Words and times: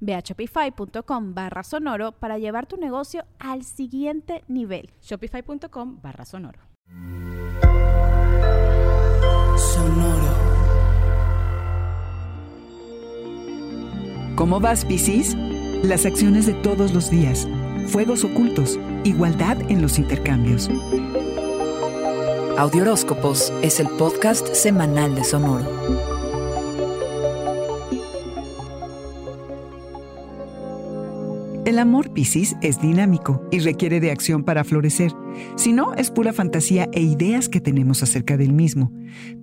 Ve 0.00 0.14
a 0.14 0.20
shopify.com 0.20 1.34
barra 1.34 1.62
sonoro 1.62 2.12
para 2.12 2.38
llevar 2.38 2.66
tu 2.66 2.76
negocio 2.76 3.24
al 3.38 3.64
siguiente 3.64 4.44
nivel. 4.48 4.90
Shopify.com 5.02 6.00
barra 6.02 6.24
sonoro. 6.24 6.60
Sonoro. 9.56 10.28
¿Cómo 14.36 14.60
vas, 14.60 14.84
Piscis? 14.84 15.34
Las 15.82 16.06
acciones 16.06 16.46
de 16.46 16.54
todos 16.54 16.94
los 16.94 17.10
días, 17.10 17.48
fuegos 17.88 18.24
ocultos, 18.24 18.78
igualdad 19.02 19.58
en 19.68 19.82
los 19.82 19.98
intercambios. 19.98 20.70
Audioróscopos 22.56 23.52
es 23.62 23.78
el 23.78 23.88
podcast 23.90 24.52
semanal 24.52 25.14
de 25.14 25.22
Sonoro. 25.22 26.17
El 31.68 31.78
amor 31.78 32.14
Piscis 32.14 32.56
es 32.62 32.80
dinámico 32.80 33.46
y 33.50 33.58
requiere 33.58 34.00
de 34.00 34.10
acción 34.10 34.42
para 34.42 34.64
florecer. 34.64 35.12
Si 35.56 35.74
no, 35.74 35.92
es 35.92 36.10
pura 36.10 36.32
fantasía 36.32 36.88
e 36.94 37.02
ideas 37.02 37.50
que 37.50 37.60
tenemos 37.60 38.02
acerca 38.02 38.38
del 38.38 38.54
mismo. 38.54 38.90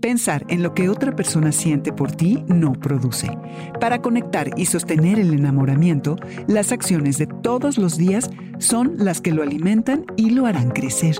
Pensar 0.00 0.46
en 0.48 0.62
lo 0.62 0.72
que 0.72 0.88
otra 0.88 1.14
persona 1.14 1.52
siente 1.52 1.92
por 1.92 2.12
ti 2.12 2.42
no 2.48 2.72
produce. 2.72 3.28
Para 3.78 4.00
conectar 4.00 4.48
y 4.56 4.64
sostener 4.64 5.18
el 5.18 5.34
enamoramiento, 5.34 6.16
las 6.48 6.72
acciones 6.72 7.18
de 7.18 7.26
todos 7.26 7.76
los 7.76 7.98
días 7.98 8.30
son 8.58 8.94
las 8.96 9.20
que 9.20 9.32
lo 9.32 9.42
alimentan 9.42 10.06
y 10.16 10.30
lo 10.30 10.46
harán 10.46 10.70
crecer. 10.70 11.16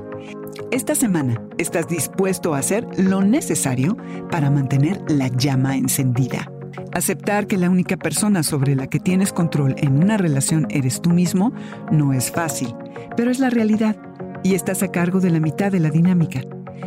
Esta 0.70 0.94
semana, 0.94 1.38
¿estás 1.58 1.86
dispuesto 1.86 2.54
a 2.54 2.60
hacer 2.60 2.86
lo 2.96 3.20
necesario 3.20 3.98
para 4.30 4.48
mantener 4.48 5.02
la 5.08 5.28
llama 5.28 5.76
encendida? 5.76 6.50
Aceptar 6.94 7.48
que 7.48 7.58
la 7.58 7.70
única 7.70 7.96
persona 7.96 8.44
sobre 8.44 8.76
la 8.76 8.86
que 8.86 9.00
tienes 9.00 9.32
control 9.32 9.74
en 9.78 10.00
una 10.00 10.16
relación 10.16 10.68
eres 10.70 11.02
tú 11.02 11.10
mismo 11.10 11.52
no 11.90 12.12
es 12.12 12.30
fácil, 12.30 12.72
pero 13.16 13.32
es 13.32 13.40
la 13.40 13.50
realidad 13.50 13.96
y 14.44 14.54
estás 14.54 14.84
a 14.84 14.92
cargo 14.92 15.18
de 15.18 15.30
la 15.30 15.40
mitad 15.40 15.72
de 15.72 15.80
la 15.80 15.90
dinámica, 15.90 16.42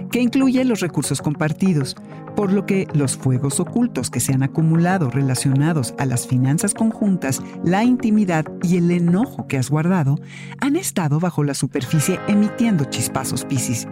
que 0.09 0.21
incluye 0.21 0.63
los 0.63 0.79
recursos 0.79 1.21
compartidos, 1.21 1.97
por 2.37 2.53
lo 2.53 2.67
que 2.67 2.87
los 2.93 3.17
fuegos 3.17 3.59
ocultos 3.59 4.11
que 4.11 4.19
se 4.19 4.31
han 4.31 4.43
acumulado 4.43 5.09
relacionados 5.09 5.95
a 5.97 6.05
las 6.05 6.27
finanzas 6.27 6.75
conjuntas, 6.75 7.41
la 7.63 7.83
intimidad 7.83 8.45
y 8.61 8.77
el 8.77 8.91
enojo 8.91 9.47
que 9.47 9.57
has 9.57 9.71
guardado 9.71 10.19
han 10.61 10.75
estado 10.75 11.19
bajo 11.19 11.43
la 11.43 11.55
superficie 11.55 12.19
emitiendo 12.27 12.85
chispazos 12.85 13.43
Piscis. 13.43 13.87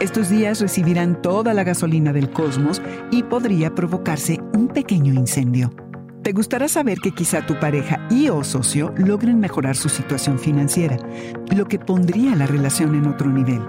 Estos 0.00 0.28
días 0.28 0.60
recibirán 0.60 1.22
toda 1.22 1.54
la 1.54 1.62
gasolina 1.62 2.12
del 2.12 2.30
cosmos 2.30 2.82
y 3.12 3.22
podría 3.22 3.72
provocarse 3.76 4.40
un 4.52 4.66
pequeño 4.66 5.14
incendio. 5.14 5.83
Te 6.24 6.32
gustará 6.32 6.68
saber 6.68 7.00
que 7.00 7.12
quizá 7.12 7.44
tu 7.44 7.60
pareja 7.60 8.00
y 8.10 8.30
o 8.30 8.42
socio 8.44 8.94
logren 8.96 9.40
mejorar 9.40 9.76
su 9.76 9.90
situación 9.90 10.38
financiera, 10.38 10.96
lo 11.54 11.68
que 11.68 11.78
pondría 11.78 12.34
la 12.34 12.46
relación 12.46 12.94
en 12.94 13.06
otro 13.06 13.28
nivel, 13.28 13.60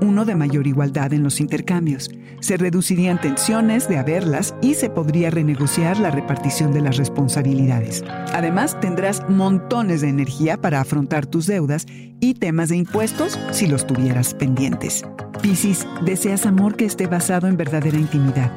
uno 0.00 0.24
de 0.24 0.36
mayor 0.36 0.68
igualdad 0.68 1.12
en 1.12 1.24
los 1.24 1.40
intercambios. 1.40 2.08
Se 2.38 2.56
reducirían 2.56 3.20
tensiones 3.20 3.88
de 3.88 3.98
haberlas 3.98 4.54
y 4.62 4.74
se 4.74 4.90
podría 4.90 5.30
renegociar 5.30 5.98
la 5.98 6.12
repartición 6.12 6.72
de 6.72 6.82
las 6.82 6.98
responsabilidades. 6.98 8.04
Además, 8.32 8.78
tendrás 8.80 9.28
montones 9.28 10.00
de 10.00 10.10
energía 10.10 10.56
para 10.56 10.80
afrontar 10.80 11.26
tus 11.26 11.48
deudas 11.48 11.84
y 12.20 12.34
temas 12.34 12.68
de 12.68 12.76
impuestos 12.76 13.36
si 13.50 13.66
los 13.66 13.88
tuvieras 13.88 14.34
pendientes. 14.34 15.04
Piscis, 15.42 15.84
deseas 16.04 16.46
amor 16.46 16.76
que 16.76 16.84
esté 16.84 17.08
basado 17.08 17.48
en 17.48 17.56
verdadera 17.56 17.98
intimidad. 17.98 18.52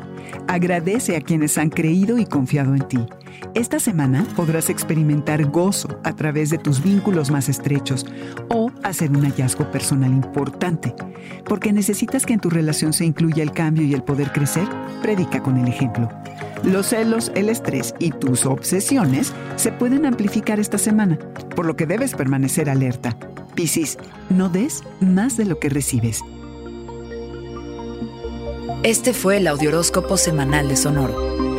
Agradece 0.47 1.15
a 1.15 1.21
quienes 1.21 1.57
han 1.57 1.69
creído 1.69 2.19
y 2.19 2.25
confiado 2.25 2.75
en 2.75 2.87
ti. 2.87 2.99
Esta 3.53 3.79
semana 3.79 4.25
podrás 4.35 4.69
experimentar 4.69 5.43
gozo 5.45 5.99
a 6.03 6.15
través 6.15 6.49
de 6.49 6.57
tus 6.57 6.83
vínculos 6.83 7.31
más 7.31 7.49
estrechos 7.49 8.05
o 8.49 8.71
hacer 8.83 9.11
un 9.11 9.23
hallazgo 9.23 9.71
personal 9.71 10.11
importante. 10.11 10.93
Porque 11.45 11.73
necesitas 11.73 12.25
que 12.25 12.33
en 12.33 12.39
tu 12.39 12.49
relación 12.49 12.93
se 12.93 13.05
incluya 13.05 13.43
el 13.43 13.51
cambio 13.51 13.83
y 13.83 13.93
el 13.93 14.03
poder 14.03 14.31
crecer, 14.31 14.67
predica 15.01 15.41
con 15.41 15.57
el 15.57 15.67
ejemplo. 15.67 16.09
Los 16.63 16.87
celos, 16.87 17.31
el 17.35 17.49
estrés 17.49 17.93
y 17.99 18.11
tus 18.11 18.45
obsesiones 18.45 19.33
se 19.55 19.71
pueden 19.71 20.05
amplificar 20.05 20.59
esta 20.59 20.77
semana, 20.77 21.17
por 21.55 21.65
lo 21.65 21.75
que 21.75 21.85
debes 21.85 22.13
permanecer 22.13 22.69
alerta. 22.69 23.17
Piscis, 23.55 23.97
no 24.29 24.49
des 24.49 24.83
más 24.99 25.37
de 25.37 25.45
lo 25.45 25.59
que 25.59 25.69
recibes. 25.69 26.23
Este 28.83 29.13
fue 29.13 29.37
el 29.37 29.47
Audioróscopo 29.47 30.17
Semanal 30.17 30.67
de 30.67 30.75
Sonoro. 30.75 31.56